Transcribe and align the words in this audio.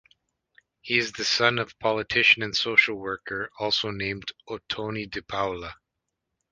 He 0.81 0.97
is 0.97 1.11
the 1.11 1.23
son 1.23 1.59
of 1.59 1.77
politician 1.77 2.41
and 2.41 2.55
social 2.55 2.95
worker 2.95 3.51
also 3.59 3.91
named 3.91 4.25
Otoni 4.49 5.07
de 5.07 5.21
Paula. 5.21 5.75